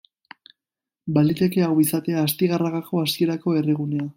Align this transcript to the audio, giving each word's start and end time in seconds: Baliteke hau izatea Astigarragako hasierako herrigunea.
Baliteke 1.17 1.63
hau 1.67 1.75
izatea 1.83 2.25
Astigarragako 2.29 3.05
hasierako 3.07 3.59
herrigunea. 3.61 4.09